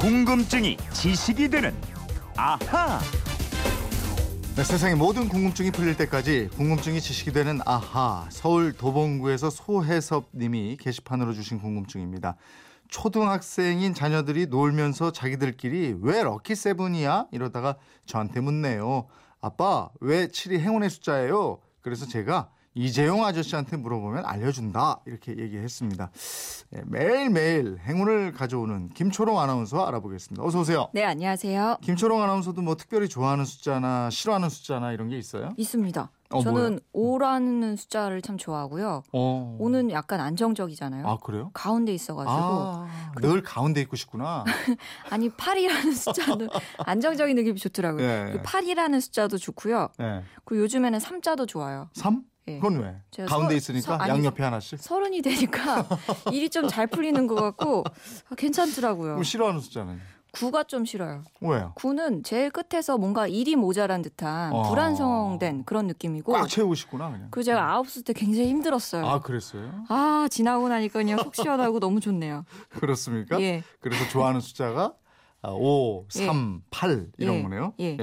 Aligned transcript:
궁금증이 0.00 0.78
지식이 0.94 1.50
되는 1.50 1.74
아하. 2.34 2.98
네, 4.56 4.64
세상의 4.64 4.96
모든 4.96 5.28
궁금증이 5.28 5.72
풀릴 5.72 5.94
때까지 5.94 6.48
궁금증이 6.56 7.02
지식이 7.02 7.32
되는 7.32 7.60
아하 7.66 8.26
서울 8.30 8.72
도봉구에서 8.72 9.50
소혜섭 9.50 10.30
님이 10.34 10.78
게시판으로 10.80 11.34
주신 11.34 11.58
궁금증입니다. 11.60 12.36
초등학생인 12.88 13.92
자녀들이 13.92 14.46
놀면서 14.46 15.12
자기들끼리 15.12 15.98
왜 16.00 16.22
럭키 16.22 16.54
세븐이야 16.54 17.26
이러다가 17.30 17.76
저한테 18.06 18.40
묻네요. 18.40 19.06
아빠 19.42 19.90
왜 20.00 20.28
7이 20.28 20.60
행운의 20.60 20.88
숫자예요? 20.88 21.58
그래서 21.82 22.06
제가 22.06 22.48
이재용 22.74 23.24
아저씨한테 23.24 23.76
물어보면 23.76 24.24
알려준다 24.24 25.00
이렇게 25.04 25.36
얘기했습니다. 25.36 26.10
네, 26.70 26.82
매일매일 26.86 27.78
행운을 27.84 28.32
가져오는 28.32 28.88
김초롱 28.90 29.40
아나운서 29.40 29.84
알아보겠습니다. 29.86 30.44
어서 30.44 30.60
오세요. 30.60 30.88
네, 30.92 31.04
안녕하세요. 31.04 31.78
김초롱 31.82 32.22
아나운서도 32.22 32.62
뭐 32.62 32.76
특별히 32.76 33.08
좋아하는 33.08 33.44
숫자나 33.44 34.10
싫어하는 34.10 34.48
숫자나 34.48 34.92
이런 34.92 35.08
게 35.08 35.18
있어요? 35.18 35.50
있습니다. 35.56 36.10
어, 36.32 36.42
저는 36.44 36.78
5라는 36.94 37.76
숫자를 37.76 38.22
참 38.22 38.38
좋아하고요. 38.38 39.02
어. 39.12 39.58
5는 39.60 39.90
약간 39.90 40.20
안정적이잖아요. 40.20 41.04
아 41.08 41.16
그래요? 41.16 41.50
가운데 41.52 41.92
있어가지고 41.92 42.32
아, 42.38 42.86
늘 43.20 43.42
가운데 43.42 43.80
있고 43.80 43.96
싶구나. 43.96 44.44
아니 45.10 45.28
8이라는 45.28 45.92
숫자도 45.92 46.48
안정적인 46.86 47.34
느낌이 47.34 47.58
좋더라고요. 47.58 48.04
예. 48.04 48.30
그 48.32 48.42
8이라는 48.42 49.00
숫자도 49.00 49.38
좋고요. 49.38 49.88
네. 49.98 50.22
그리고 50.44 50.62
요즘에는 50.62 51.00
3자도 51.00 51.48
좋아요. 51.48 51.88
3? 51.94 52.22
예. 52.48 52.58
그건 52.58 52.80
왜? 52.80 53.26
가운데 53.26 53.54
서- 53.58 53.72
있으니까 53.72 53.96
서- 53.98 54.02
아니, 54.02 54.10
양옆에 54.12 54.42
하나씩? 54.42 54.78
서른이 54.80 55.22
되니까 55.22 55.86
일이 56.32 56.48
좀 56.48 56.68
잘 56.68 56.86
풀리는 56.86 57.26
것 57.26 57.34
같고 57.34 57.84
아, 58.30 58.34
괜찮더라고요. 58.36 59.22
싫어하는 59.22 59.60
숫자는? 59.60 60.00
9가 60.32 60.68
좀 60.68 60.84
싫어요. 60.84 61.24
왜요? 61.40 61.72
9는 61.76 62.22
제일 62.24 62.50
끝에서 62.50 62.96
뭔가 62.96 63.26
일이 63.26 63.56
모자란 63.56 64.00
듯한 64.02 64.52
어. 64.52 64.62
불완성된 64.68 65.64
그런 65.64 65.88
느낌이고 65.88 66.32
꽉 66.32 66.48
채우고 66.48 66.76
싶구나 66.76 67.10
그냥. 67.10 67.28
그리고 67.32 67.42
제가 67.44 67.72
아홉 67.72 67.88
수때 67.90 68.12
굉장히 68.12 68.48
힘들었어요. 68.48 69.04
아 69.04 69.20
그랬어요? 69.20 69.84
아, 69.88 70.28
지나고 70.30 70.68
나니까 70.68 71.00
그냥 71.00 71.18
속 71.18 71.34
시원하고 71.34 71.80
너무 71.80 71.98
좋네요. 71.98 72.44
그렇습니까? 72.78 73.40
예. 73.40 73.64
그래서 73.80 74.08
좋아하는 74.10 74.40
숫자가 74.40 74.92
아, 75.42 75.50
5, 75.52 76.04
3, 76.10 76.62
8 76.70 77.06
이런 77.16 77.36
예. 77.36 77.42
거네요. 77.42 77.72
예. 77.80 77.96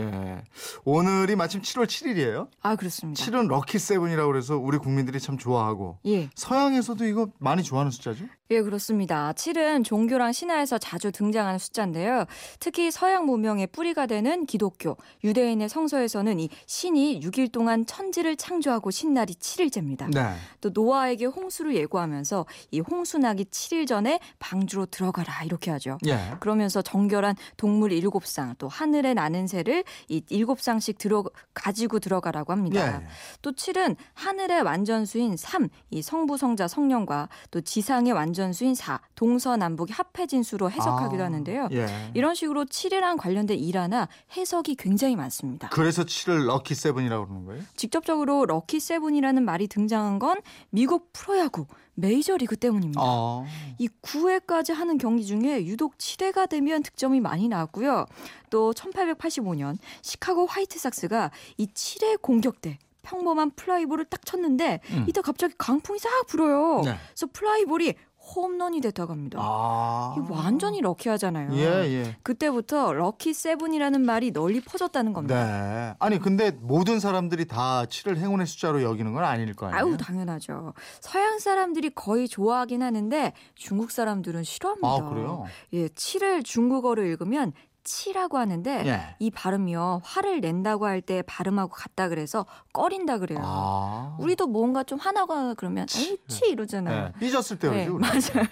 오늘이 0.84 1.36
마침 1.36 1.62
7월 1.62 1.86
7일이에요. 1.86 2.50
아, 2.62 2.76
그렇습니다. 2.76 3.24
7은 3.24 3.48
럭키 3.48 3.78
세븐이라고 3.78 4.32
그래서 4.32 4.58
우리 4.58 4.80
국민들이 4.80 5.20
참 5.20 5.38
좋아하고 5.38 6.00
예. 6.08 6.30
서양에서도 6.34 7.06
이거 7.06 7.28
많이 7.38 7.62
좋아하는 7.62 7.92
숫자죠? 7.92 8.26
예, 8.50 8.62
그렇습니다. 8.62 9.34
7은 9.34 9.84
종교랑 9.84 10.32
신화에서 10.32 10.78
자주 10.78 11.12
등장하는 11.12 11.60
숫자인데요. 11.60 12.26
특히 12.60 12.90
서양 12.92 13.26
문명의 13.26 13.68
뿌리가 13.68 14.06
되는 14.08 14.46
기독교, 14.46 14.96
유대인의 15.24 15.68
성서에서는 15.70 16.40
이 16.40 16.50
신이 16.66 17.20
6일 17.20 17.52
동안 17.52 17.86
천지를 17.86 18.38
창조하고 18.38 18.90
신날이 18.90 19.34
7일째입니다. 19.34 20.12
네. 20.14 20.34
또 20.62 20.70
노아에게 20.74 21.26
홍수를 21.26 21.76
예고하면서 21.76 22.46
이 22.72 22.80
홍수 22.80 23.18
나기 23.18 23.44
7일 23.46 23.86
전에 23.86 24.20
방주로 24.40 24.86
들어가라 24.86 25.44
이렇게 25.44 25.70
하죠. 25.72 25.98
예. 26.08 26.18
그러면서 26.40 26.82
정결한 26.82 27.27
동물 27.58 27.92
7쌍, 27.92 28.58
또 28.58 28.68
하늘에 28.68 29.14
나는 29.14 29.48
새를 29.48 29.84
이 30.08 30.22
7쌍씩 30.22 30.98
들어 30.98 31.24
가지고 31.54 32.00
들어가라고 32.00 32.54
합니다. 32.54 33.02
예. 33.02 33.08
또 33.42 33.52
7은 33.52 33.96
하늘의 34.14 34.62
완전수인 34.62 35.38
3, 35.38 35.70
이 35.92 36.02
성부, 36.02 36.38
성자, 36.38 36.68
성령과 36.68 37.30
또 37.52 37.62
지상의 37.62 38.14
완전수인 38.14 38.76
4, 38.76 39.00
동서남북이 39.16 39.94
합해진 39.94 40.44
수로 40.44 40.70
해석하기도 40.70 41.22
아, 41.22 41.26
하는데요. 41.26 41.70
예. 41.72 41.88
이런 42.14 42.36
식으로 42.36 42.66
7이랑 42.66 43.18
관련된 43.18 43.58
일화나 43.58 44.08
해석이 44.36 44.76
굉장히 44.76 45.16
많습니다. 45.16 45.70
그래서 45.70 46.04
7을 46.04 46.46
럭키 46.46 46.76
세븐이라고 46.76 47.28
그러는 47.28 47.46
거예요? 47.46 47.64
직접적으로 47.76 48.46
럭키 48.46 48.80
세븐이라는 48.80 49.44
말이 49.44 49.68
등장한 49.68 50.20
건 50.20 50.42
미국 50.70 51.12
프로야구 51.14 51.66
메이저리그 51.98 52.56
때문입니다. 52.56 53.02
아. 53.04 53.46
이 53.80 53.90
9회까지 54.02 54.74
하는 54.74 54.98
경기 54.98 55.26
중에 55.26 55.66
유독 55.66 55.98
7회가 55.98 56.48
되면 56.48 56.84
득점이 56.84 57.20
많이 57.20 57.48
나왔고요. 57.48 58.06
또 58.50 58.72
1885년 58.74 59.78
시카고 60.04 60.46
화이트삭스가 60.46 61.32
이 61.58 61.68
7회 61.68 62.22
공격 62.22 62.62
때 62.62 62.78
평범한 63.02 63.52
플라이볼을 63.52 64.06
딱 64.06 64.26
쳤는데 64.26 64.82
음. 64.92 65.06
이때 65.08 65.22
갑자기 65.22 65.54
강풍이 65.58 65.98
싹 65.98 66.28
불어요. 66.28 66.82
네. 66.84 66.98
그래서 67.08 67.28
플라이볼이 67.32 67.94
홈런이 68.36 68.82
됐다고 68.82 69.14
합니다. 69.14 69.40
아. 69.42 70.16
이 70.18 70.32
완전히 70.32 70.82
lucky하잖아요. 70.82 71.54
예, 71.54 71.64
예. 71.64 72.16
그때부터 72.24 72.94
럭키 72.94 73.34
세븐이라는 73.34 74.02
말이 74.02 74.32
널리 74.32 74.62
퍼졌다는 74.62 75.14
겁니다. 75.14 75.46
네. 75.46 75.96
아니 76.00 76.20
근데 76.20 76.52
모든 76.52 77.00
사람들이 77.00 77.46
다 77.46 77.86
7을 77.86 78.18
행운의 78.18 78.48
숫자로 78.48 78.84
여기는 78.84 79.14
건 79.14 79.24
아닐 79.24 79.54
거 79.54 79.68
아니에요? 79.68 79.86
아유 79.86 79.98
당연하죠. 79.98 80.74
서양 81.00 81.40
사람들이 81.40 81.92
거의 81.92 82.28
좋아하긴 82.28 82.84
하는데 82.84 83.34
중국 83.56 83.92
사람들은 83.92 84.44
싫어합니다. 84.44 84.88
아, 84.88 85.10
그래요? 85.10 85.46
예, 85.74 85.88
7을 85.88 86.44
중국어로 86.44 87.04
읽으면 87.04 87.54
치라고 87.88 88.38
하는데 88.38 88.84
예. 88.86 89.16
이 89.20 89.32
발음이요 89.32 90.02
화를 90.04 90.42
낸다고 90.42 90.86
할 90.86 91.02
때 91.08 91.22
발음하고 91.22 91.72
같다 91.72 92.10
그래서 92.10 92.46
꺼린다 92.74 93.18
그래요. 93.20 93.40
아. 93.42 94.18
우리도 94.20 94.48
뭔가 94.48 94.84
좀 94.84 95.00
화나거나 95.00 95.54
그러면 95.54 95.86
에이 95.96 96.18
치 96.28 96.50
이러잖아요. 96.50 97.06
네. 97.06 97.14
삐졌을 97.20 97.58
때 97.60 97.70
네, 97.70 97.86
그러죠. 97.88 97.96
우리. 97.96 98.02
맞아요. 98.04 98.48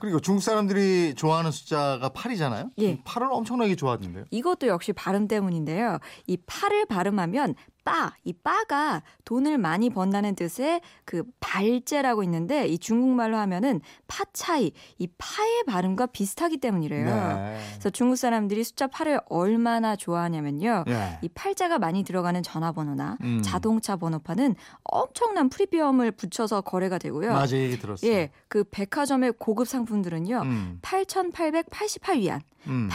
그리고 0.00 0.20
중국 0.20 0.42
사람들이 0.42 1.14
좋아하는 1.16 1.50
숫자가 1.50 2.10
8이잖아요. 2.10 2.70
예. 2.78 3.02
8을 3.02 3.32
엄청나게 3.32 3.74
좋아하던데요. 3.74 4.26
이것도 4.30 4.68
역시 4.68 4.92
발음 4.92 5.26
때문인데요. 5.26 5.98
이 6.26 6.36
파를 6.46 6.86
발음하면 6.86 7.54
빠, 7.88 8.12
이 8.22 8.32
빠가 8.34 9.02
돈을 9.24 9.56
많이 9.56 9.88
번다는 9.88 10.34
뜻의 10.34 10.82
그 11.06 11.24
발제라고 11.40 12.22
있는데 12.24 12.66
이 12.66 12.78
중국말로 12.78 13.38
하면은 13.38 13.80
파 14.06 14.24
차이, 14.34 14.72
이 14.98 15.08
파의 15.16 15.64
발음과 15.66 16.06
비슷하기 16.06 16.58
때문이래요. 16.58 17.04
네. 17.06 17.58
그래서 17.72 17.90
중국 17.90 18.16
사람들이 18.16 18.62
숫자 18.62 18.88
8을 18.88 19.22
얼마나 19.30 19.96
좋아하냐면요. 19.96 20.84
예. 20.88 21.18
이 21.22 21.28
팔자가 21.28 21.78
많이 21.78 22.04
들어가는 22.04 22.42
전화번호나 22.42 23.16
음. 23.22 23.40
자동차 23.42 23.96
번호판은 23.96 24.54
엄청난 24.84 25.48
프리미엄을 25.48 26.12
붙여서 26.12 26.60
거래가 26.60 26.98
되고요. 26.98 27.32
맞아 27.32 27.56
얘기 27.56 27.78
들었어요. 27.78 28.10
예, 28.10 28.30
그 28.48 28.64
백화점의 28.64 29.34
고급 29.38 29.66
상품들은요. 29.66 30.42
음. 30.42 30.78
8,888위안, 30.82 32.40
음. 32.66 32.88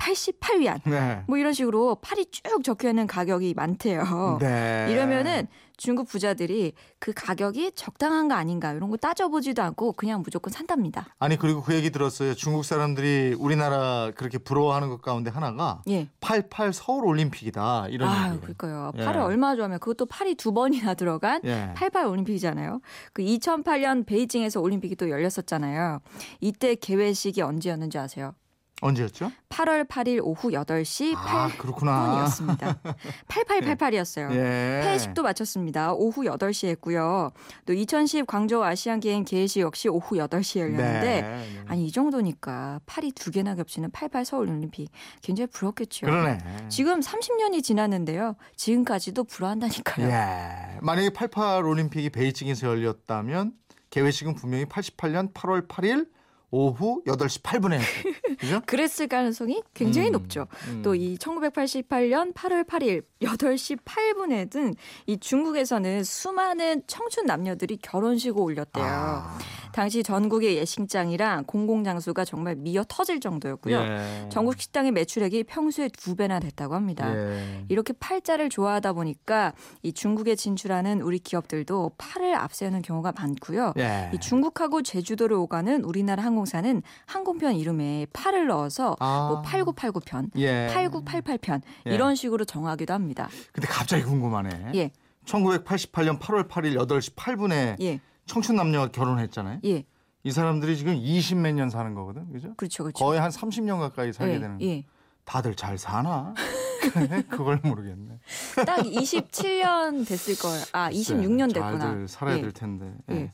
88,888위안. 0.00 0.80
네. 0.84 1.22
뭐 1.26 1.36
이런 1.36 1.52
식으로 1.52 1.96
팔이 1.96 2.26
쭉 2.30 2.64
적혀 2.64 2.88
있는 2.88 3.06
가격이 3.06 3.54
많대요. 3.54 4.38
네. 4.40 4.86
이러면은 4.90 5.46
중국 5.76 6.08
부자들이 6.08 6.74
그 6.98 7.14
가격이 7.14 7.72
적당한가 7.74 8.36
아닌가 8.36 8.70
이런 8.72 8.90
거 8.90 8.98
따져보지도 8.98 9.62
않고 9.62 9.94
그냥 9.94 10.22
무조건 10.22 10.52
산답니다. 10.52 11.14
아니 11.18 11.38
그리고 11.38 11.62
그 11.62 11.74
얘기 11.74 11.88
들었어요. 11.88 12.34
중국 12.34 12.66
사람들이 12.66 13.34
우리나라 13.38 14.10
그렇게 14.14 14.36
부러워하는 14.36 14.90
것 14.90 15.00
가운데 15.00 15.30
하나가 15.30 15.80
예. 15.88 16.08
88 16.20 16.74
서울 16.74 17.06
올림픽이다 17.06 17.86
이런 17.88 18.10
아, 18.10 18.24
얘기예요. 18.24 18.40
그러니까요. 18.40 18.92
예. 18.98 19.04
팔을 19.06 19.22
얼마나 19.22 19.56
좋아하면 19.56 19.78
그것도 19.78 20.04
팔이 20.04 20.34
두 20.34 20.52
번이나 20.52 20.92
들어간 20.92 21.40
예. 21.44 21.72
88 21.74 22.04
올림픽이잖아요. 22.04 22.80
그 23.14 23.22
2008년 23.22 24.04
베이징에서 24.04 24.60
올림픽이 24.60 24.96
또 24.96 25.08
열렸었잖아요. 25.08 26.00
이때 26.42 26.74
개회식이 26.74 27.40
언제였는지 27.40 27.96
아세요? 27.96 28.34
언제였죠? 28.80 29.30
8월 29.48 29.86
8일 29.86 30.20
오후 30.22 30.50
8시 30.50 31.14
아 31.16 31.50
그렇구나. 31.58 32.24
8분이었습니다. 32.26 32.78
8888이었어요. 33.28 34.32
예. 34.34 34.80
폐식도 34.84 35.22
마쳤습니다. 35.22 35.92
오후 35.92 36.22
8시에 36.22 36.68
했고요. 36.70 37.30
또 37.66 37.72
2010 37.72 38.26
광저우 38.26 38.62
아시안 38.62 39.00
게임 39.00 39.24
개회식 39.24 39.62
역시 39.62 39.88
오후 39.88 40.16
8시에 40.16 40.60
열렸는데 40.60 41.22
네. 41.22 41.62
아니 41.66 41.86
이 41.86 41.92
정도니까 41.92 42.80
팔이 42.86 43.12
두 43.12 43.30
개나 43.30 43.54
겹치는 43.54 43.90
88 43.90 44.24
서울 44.24 44.48
올림픽 44.48 44.88
굉장히 45.22 45.48
부럽겠죠. 45.48 46.06
그러네. 46.06 46.38
지금 46.68 47.00
30년이 47.00 47.62
지났는데요. 47.62 48.36
지금까지도 48.56 49.24
불안한다니까요. 49.24 50.06
예. 50.08 50.78
만약에 50.80 51.10
88 51.10 51.64
올림픽이 51.64 52.10
베이징에서 52.10 52.66
열렸다면 52.66 53.52
개회식은 53.90 54.34
분명히 54.36 54.64
88년 54.64 55.32
8월 55.34 55.66
8일 55.68 56.08
오후 56.50 57.02
8시 57.06 57.42
8분에 57.42 57.78
그죠? 58.38 58.60
그랬을 58.66 59.06
가능성이 59.08 59.62
굉장히 59.74 60.08
음, 60.08 60.12
높죠. 60.12 60.46
음. 60.68 60.82
또이 60.82 61.16
1988년 61.18 62.34
8월 62.34 62.66
8일 62.66 63.04
8시 63.22 63.78
8분에는 63.84 64.74
이 65.06 65.18
중국에서는 65.18 66.04
수많은 66.04 66.82
청춘 66.86 67.26
남녀들이 67.26 67.76
결혼식을 67.76 68.40
올렸대요. 68.40 68.84
아, 68.84 69.38
당시 69.72 70.02
전국의 70.02 70.56
예식장이랑 70.56 71.44
공공장소가 71.44 72.24
정말 72.24 72.56
미어 72.56 72.84
터질 72.88 73.20
정도였고요. 73.20 73.76
예. 73.76 74.28
전국 74.30 74.60
식당의 74.60 74.92
매출액이 74.92 75.44
평소에 75.44 75.88
두 75.96 76.16
배나 76.16 76.40
됐다고 76.40 76.74
합니다. 76.74 77.14
예. 77.14 77.64
이렇게 77.68 77.92
팔자를 77.92 78.50
좋아하다 78.50 78.92
보니까 78.94 79.52
이 79.82 79.92
중국에 79.92 80.34
진출하는 80.34 81.02
우리 81.02 81.18
기업들도 81.18 81.92
팔을 81.98 82.34
앞세우는 82.34 82.82
경우가 82.82 83.12
많고요. 83.16 83.74
예. 83.78 84.10
이 84.14 84.18
중국하고 84.18 84.82
제주도를 84.82 85.36
오가는 85.36 85.84
우리나라 85.84 86.22
항공사는 86.24 86.82
항공편 87.06 87.54
이름에 87.56 88.06
팔을 88.12 88.46
넣어서 88.48 88.96
아. 89.00 89.28
뭐 89.30 89.42
8989편, 89.42 90.30
예. 90.36 90.68
8988편 90.72 91.62
예. 91.86 91.94
이런 91.94 92.14
식으로 92.14 92.44
정하기도 92.44 92.92
합니다. 92.92 93.28
근데 93.52 93.68
갑자기 93.68 94.02
궁금하네. 94.02 94.72
예, 94.74 94.90
1988년 95.24 96.18
8월 96.18 96.48
8일 96.48 96.76
8시 96.86 97.14
8분에 97.14 97.80
예, 97.80 98.00
청춘 98.30 98.54
남녀가 98.54 98.86
결혼했잖아요. 98.92 99.58
예, 99.64 99.84
이 100.22 100.30
사람들이 100.30 100.76
지금 100.76 100.94
20몇 100.94 101.52
년 101.54 101.68
사는 101.68 101.92
거거든. 101.94 102.32
그죠? 102.32 102.54
그렇죠, 102.56 102.84
그렇죠. 102.84 103.04
거의 103.04 103.20
한 103.20 103.30
30년 103.30 103.80
가까이 103.80 104.12
살게 104.12 104.34
예, 104.34 104.38
되는 104.38 104.58
거. 104.58 104.64
예. 104.64 104.84
다들 105.24 105.56
잘 105.56 105.76
사나? 105.76 106.34
그걸 107.28 107.60
모르겠네. 107.62 108.20
딱 108.64 108.78
27년 108.84 110.06
됐을 110.06 110.36
거예요. 110.38 110.64
아, 110.72 110.90
26년 110.90 111.52
됐구나. 111.52 111.78
잘들 111.78 112.08
살아야 112.08 112.38
예. 112.38 112.42
될 112.42 112.52
텐데. 112.52 112.94
예. 113.10 113.14
예. 113.14 113.30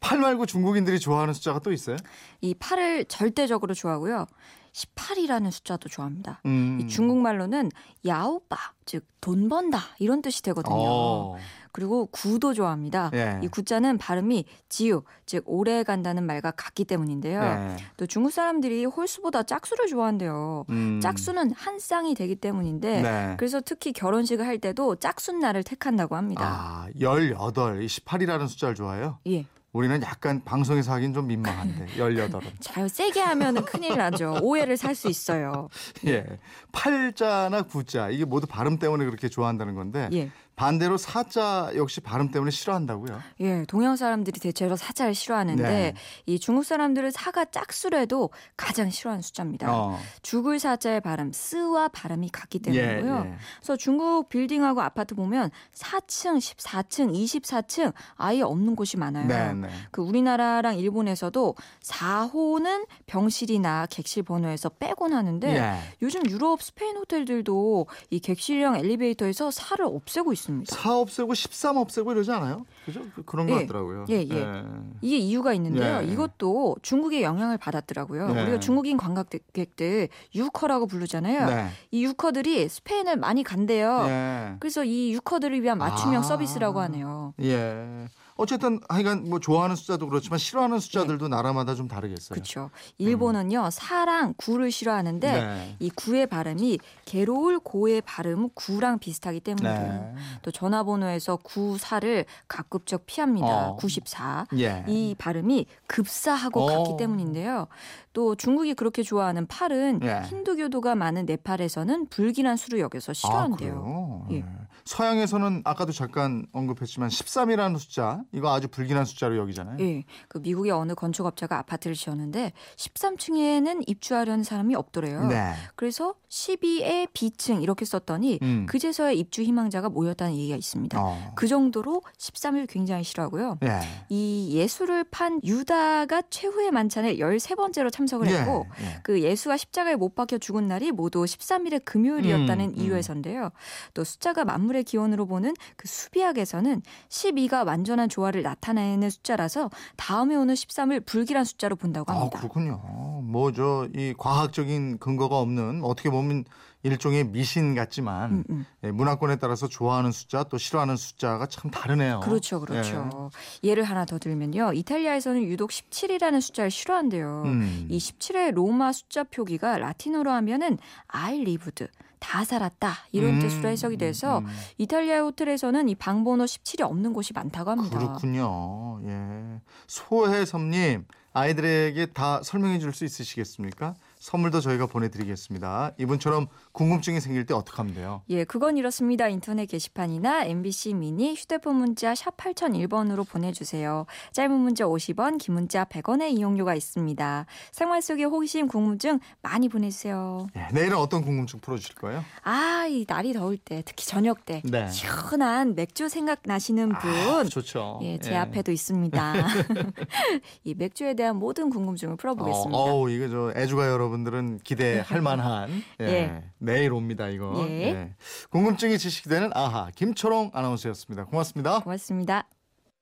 8 0.00 0.18
말고 0.18 0.46
중국인들이 0.46 0.98
좋아하는 0.98 1.34
숫자가 1.34 1.58
또 1.58 1.70
있어요? 1.72 1.96
이 2.40 2.54
8을 2.54 3.08
절대적으로 3.08 3.74
좋아하고요. 3.74 4.24
18이라는 4.72 5.50
숫자도 5.50 5.88
좋아합니다. 5.90 6.40
음. 6.46 6.78
이 6.80 6.88
중국말로는 6.88 7.70
야오빠, 8.06 8.56
즉 8.86 9.10
돈 9.20 9.48
번다 9.48 9.80
이런 9.98 10.22
뜻이 10.22 10.42
되거든요. 10.42 10.74
어. 10.74 11.36
그리고 11.72 12.06
구도 12.06 12.52
좋아합니다. 12.54 13.10
예. 13.14 13.40
이 13.42 13.48
구자는 13.48 13.98
발음이 13.98 14.44
지우, 14.68 15.02
즉 15.26 15.44
오래 15.46 15.82
간다는 15.82 16.24
말과 16.26 16.50
같기 16.50 16.84
때문인데요. 16.84 17.40
예. 17.42 17.76
또 17.96 18.06
중국 18.06 18.32
사람들이 18.32 18.84
홀수보다 18.84 19.42
짝수를 19.44 19.86
좋아한대요. 19.86 20.64
음. 20.70 21.00
짝수는 21.02 21.52
한 21.52 21.78
쌍이 21.78 22.14
되기 22.14 22.36
때문인데 22.36 23.02
네. 23.02 23.34
그래서 23.38 23.60
특히 23.64 23.92
결혼식을 23.92 24.46
할 24.46 24.58
때도 24.58 24.96
짝수날을 24.96 25.62
택한다고 25.64 26.16
합니다. 26.16 26.44
아, 26.44 26.88
18. 26.98 27.82
이 27.82 27.86
18이라는 27.86 28.48
숫자를 28.48 28.74
좋아해요? 28.74 29.18
예. 29.28 29.46
우리는 29.72 30.02
약간 30.02 30.42
방송에서 30.44 30.90
하긴 30.94 31.14
좀 31.14 31.28
민망한데 31.28 31.86
18은. 31.96 32.40
잘 32.58 32.88
세게 32.88 33.20
하면은 33.20 33.64
큰일 33.64 33.96
나죠. 33.96 34.38
오해를 34.42 34.76
살 34.76 34.96
수 34.96 35.08
있어요. 35.08 35.68
예. 36.08 36.26
팔자나 36.72 37.62
구자 37.62 38.08
이게 38.10 38.24
모두 38.24 38.46
발음 38.46 38.78
때문에 38.78 39.04
그렇게 39.04 39.28
좋아한다는 39.28 39.74
건데 39.76 40.08
예. 40.12 40.30
반대로 40.60 40.98
사자 40.98 41.72
역시 41.74 42.02
발음 42.02 42.30
때문에 42.30 42.50
싫어한다고요? 42.50 43.18
예, 43.40 43.64
동양 43.64 43.96
사람들이 43.96 44.38
대체로 44.40 44.76
사자를 44.76 45.14
싫어하는데 45.14 45.62
네. 45.62 45.94
이 46.26 46.38
중국 46.38 46.66
사람들은 46.66 47.12
사가 47.12 47.46
짝수래도 47.46 48.28
가장 48.58 48.90
싫어하는 48.90 49.22
숫자입니다. 49.22 49.74
어. 49.74 49.98
죽을 50.20 50.58
사자의 50.58 51.00
발음 51.00 51.32
스와 51.32 51.88
발음이 51.88 52.28
같기 52.28 52.58
때문이고요. 52.58 53.22
예, 53.24 53.30
예. 53.30 53.36
그래서 53.56 53.76
중국 53.78 54.28
빌딩하고 54.28 54.82
아파트 54.82 55.14
보면 55.14 55.50
4층, 55.72 56.36
14층, 56.36 57.10
24층 57.10 57.94
아예 58.16 58.42
없는 58.42 58.76
곳이 58.76 58.98
많아요. 58.98 59.28
네, 59.28 59.54
네. 59.54 59.68
그 59.90 60.02
우리나라랑 60.02 60.78
일본에서도 60.78 61.54
4호는 61.80 62.86
병실이나 63.06 63.86
객실 63.86 64.24
번호에서 64.24 64.68
빼곤 64.68 65.14
하는데 65.14 65.56
예. 65.56 65.78
요즘 66.02 66.20
유럽 66.28 66.60
스페인 66.60 66.98
호텔들도 66.98 67.86
이 68.10 68.20
객실형 68.20 68.76
엘리베이터에서 68.76 69.48
4를 69.48 69.86
없애고 69.86 70.34
있 70.34 70.49
습니다. 70.50 70.76
4 70.76 70.96
없애고 70.98 71.34
13 71.34 71.76
없애고 71.76 72.12
이러지 72.12 72.30
않아요? 72.32 72.66
그죠? 72.84 73.00
그- 73.14 73.22
그런 73.24 73.46
것 73.46 73.54
예. 73.56 73.60
같더라고요. 73.66 74.06
예, 74.10 74.16
예. 74.28 74.62
이게 75.00 75.16
이유가 75.18 75.52
있는데요. 75.54 76.00
예. 76.02 76.06
이것도 76.12 76.76
중국의 76.82 77.22
영향을 77.22 77.58
받았더라고요. 77.58 78.32
예. 78.36 78.42
우리가 78.42 78.60
중국인 78.60 78.96
관광객들 78.96 80.08
유커라고 80.34 80.86
부르잖아요. 80.86 81.46
네. 81.46 81.68
이 81.90 82.04
유커들이 82.04 82.68
스페인을 82.68 83.16
많이 83.16 83.42
간대요. 83.42 84.04
예. 84.08 84.56
그래서 84.60 84.84
이 84.84 85.12
유커들을 85.14 85.62
위한 85.62 85.78
맞춤형 85.78 86.20
아. 86.20 86.22
서비스라고 86.22 86.80
하네요. 86.80 87.34
예. 87.42 88.06
어쨌든 88.40 88.80
하여간 88.88 89.28
뭐 89.28 89.38
좋아하는 89.38 89.76
숫자도 89.76 90.08
그렇지만 90.08 90.38
싫어하는 90.38 90.78
숫자들도 90.78 91.28
나라마다 91.28 91.74
좀 91.74 91.88
다르겠어요. 91.88 92.34
그렇죠. 92.34 92.70
일본은요 92.96 93.68
사랑 93.70 94.32
구를 94.38 94.70
싫어하는데 94.70 95.32
네. 95.32 95.76
이 95.78 95.90
구의 95.90 96.26
발음이 96.26 96.78
괴로울 97.04 97.58
고의 97.60 98.00
발음 98.00 98.48
구랑 98.54 98.98
비슷하기 98.98 99.40
때문이에요. 99.40 99.78
네. 99.78 100.14
또 100.40 100.50
전화번호에서 100.50 101.36
구사를 101.36 102.24
가급적 102.48 103.04
피합니다. 103.04 103.70
어. 103.70 103.76
94. 103.76 104.46
예. 104.58 104.84
이 104.88 105.14
발음이 105.18 105.66
급사하고 105.86 106.62
어. 106.62 106.66
같기 106.66 106.96
때문인데요. 106.96 107.66
또 108.12 108.34
중국이 108.34 108.74
그렇게 108.74 109.02
좋아하는 109.02 109.46
팔은 109.46 110.00
예. 110.02 110.22
힌두교도가 110.28 110.94
많은 110.94 111.26
네팔에서는 111.26 112.08
불길한 112.08 112.56
수로 112.56 112.78
여겨서 112.78 113.12
싫어한대요. 113.12 113.72
아, 113.72 114.26
그래요? 114.26 114.26
예. 114.32 114.44
예. 114.80 114.84
서양에서는 114.84 115.62
아까도 115.64 115.92
잠깐 115.92 116.46
언급했지만 116.52 117.08
13이라는 117.08 117.78
숫자 117.78 118.22
이거 118.32 118.52
아주 118.54 118.68
불길한 118.68 119.04
숫자로 119.04 119.36
여기잖아요. 119.36 119.76
예, 119.80 120.04
그 120.28 120.38
미국의 120.38 120.72
어느 120.72 120.94
건축업자가 120.94 121.58
아파트를 121.58 121.96
지었는데 121.96 122.52
13층에는 122.76 123.84
입주하려는 123.86 124.44
사람이 124.44 124.74
없더래요. 124.74 125.26
네. 125.26 125.52
그래서 125.76 126.14
12의 126.28 127.08
B층 127.12 127.62
이렇게 127.62 127.84
썼더니 127.84 128.38
음. 128.42 128.66
그제서야 128.66 129.10
입주 129.10 129.42
희망자가 129.42 129.88
모였다는 129.88 130.34
얘기가 130.36 130.56
있습니다. 130.56 131.02
어. 131.02 131.32
그 131.34 131.46
정도로 131.48 132.02
13을 132.18 132.66
굉장히 132.68 133.02
싫어하고요. 133.02 133.58
예. 133.64 133.80
이 134.08 134.50
예수를 134.52 135.04
판 135.04 135.40
유다가 135.44 136.22
최후의 136.30 136.70
만찬에 136.70 137.16
13번째로 137.16 137.92
참석을 137.92 138.28
예. 138.28 138.38
했고 138.38 138.66
예. 138.80 139.00
그 139.02 139.20
예수가 139.20 139.56
십자가에 139.56 139.96
못 139.96 140.14
박혀 140.14 140.38
죽은 140.38 140.68
날이 140.68 140.92
모두 140.92 141.24
13일의 141.24 141.84
금요일이었다는 141.84 142.66
음, 142.66 142.70
음. 142.70 142.80
이유에서인데요. 142.80 143.50
또 143.94 144.04
숫자가 144.04 144.44
만 144.44 144.60
물의 144.70 144.84
기원으로 144.84 145.26
보는 145.26 145.54
그 145.76 145.88
수비학에서는 145.88 146.82
12가 147.08 147.66
완전한 147.66 148.08
조화를 148.08 148.42
나타내는 148.42 149.10
숫자라서 149.10 149.70
다음에 149.96 150.36
오는 150.36 150.54
13을 150.54 151.04
불길한 151.04 151.44
숫자로 151.44 151.74
본다고 151.76 152.10
아, 152.12 152.16
합니다. 152.16 152.38
그렇군요. 152.38 152.78
뭐 153.24 153.50
저 153.52 153.88
이 153.96 154.14
과학적인 154.16 154.98
근거가 154.98 155.38
없는 155.38 155.82
어떻게 155.82 156.08
보면 156.10 156.44
일종의 156.82 157.24
미신 157.24 157.74
같지만 157.74 158.30
음, 158.32 158.44
음. 158.50 158.66
예, 158.84 158.90
문화권에 158.90 159.36
따라서 159.36 159.66
좋아하는 159.68 160.12
숫자 160.12 160.44
또 160.44 160.56
싫어하는 160.56 160.96
숫자가 160.96 161.46
참 161.46 161.70
다르네요. 161.70 162.20
그렇죠, 162.20 162.60
그렇죠. 162.60 163.30
예 163.64 163.74
를 163.74 163.84
하나 163.84 164.04
더 164.06 164.18
들면요. 164.18 164.72
이탈리아에서는 164.74 165.42
유독 165.42 165.70
17이라는 165.70 166.40
숫자를 166.40 166.70
싫어한대요. 166.70 167.42
예. 167.46 167.50
음. 167.50 167.86
이 167.90 167.98
17의 167.98 168.52
로마 168.54 168.92
숫자 168.92 169.24
표기가 169.24 169.78
라틴어로 169.78 170.30
하면은 170.30 170.78
I 171.08 171.40
lived 171.40 171.86
다 172.20 172.44
살았다 172.44 172.92
이런 173.12 173.34
음, 173.34 173.40
뜻으로 173.40 173.68
해석이 173.70 173.96
돼서 173.96 174.38
음. 174.38 174.46
이탈리아 174.78 175.20
호텔에서는 175.22 175.88
이 175.88 175.94
방번호 175.96 176.44
17이 176.44 176.82
없는 176.82 177.12
곳이 177.12 177.32
많다고 177.32 177.70
합니다. 177.72 177.98
그렇군요. 177.98 179.00
예. 179.06 179.60
소혜섭님 179.88 181.06
아이들에게 181.32 182.06
다 182.06 182.42
설명해 182.42 182.78
줄 182.78 182.92
수 182.92 183.04
있으시겠습니까? 183.04 183.94
선물도 184.20 184.60
저희가 184.60 184.86
보내드리겠습니다. 184.86 185.92
이분처럼 185.98 186.46
궁금증이 186.72 187.20
생길 187.20 187.46
때 187.46 187.54
어떻게 187.54 187.78
하면 187.78 187.94
돼요? 187.94 188.22
예, 188.28 188.44
그건 188.44 188.76
이렇습니다. 188.76 189.28
인터넷 189.28 189.64
게시판이나 189.64 190.44
MBC 190.44 190.94
미니 190.94 191.34
휴대폰 191.34 191.76
문자 191.76 192.14
샵 192.14 192.36
8001번으로 192.36 193.26
보내주세요. 193.26 194.04
짧은 194.32 194.52
문자 194.52 194.84
50원, 194.84 195.38
긴 195.38 195.54
문자 195.54 195.84
100원의 195.84 196.36
이용료가 196.36 196.74
있습니다. 196.74 197.46
생활 197.72 198.02
속의 198.02 198.26
호기심, 198.26 198.68
궁금증 198.68 199.20
많이 199.40 199.70
보내주세요. 199.70 200.46
예, 200.54 200.68
내일은 200.72 200.98
어떤 200.98 201.22
궁금증 201.22 201.58
풀어주실 201.60 201.94
거예요? 201.94 202.22
아, 202.42 202.86
이 202.88 203.06
날이 203.08 203.32
더울 203.32 203.56
때, 203.56 203.82
특히 203.86 204.06
저녁 204.06 204.44
때 204.44 204.60
네. 204.66 204.86
시원한 204.90 205.74
맥주 205.74 206.10
생각나시는 206.10 206.90
분. 206.90 207.10
아, 207.10 207.44
좋죠. 207.44 208.00
예, 208.02 208.18
제 208.18 208.36
앞에도 208.36 208.70
있습니다. 208.70 209.34
이 210.64 210.74
맥주에 210.74 211.14
대한 211.14 211.36
모든 211.36 211.70
궁금증을 211.70 212.16
풀어보겠습니다. 212.16 212.76
어, 212.76 212.92
어우, 212.92 213.10
이거 213.10 213.28
저 213.28 213.52
애주가 213.58 213.86
여러분들은 214.10 214.58
기대할 214.58 215.20
만한 215.20 215.70
예, 216.00 216.04
예. 216.04 216.44
내일 216.58 216.92
옵니다 216.92 217.28
이거. 217.28 217.66
예. 217.68 218.14
궁금증이 218.50 218.98
지식되는 218.98 219.50
아하 219.54 219.90
김초롱 219.94 220.50
아나운서였습니다. 220.52 221.24
고맙습니다. 221.26 221.80
고맙습니다. 221.80 222.59